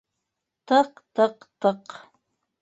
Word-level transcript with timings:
Тыҡ-тыҡ-тыҡ. 0.71 1.95